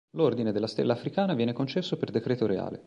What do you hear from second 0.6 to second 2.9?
Stella africana viene concesso per decreto reale.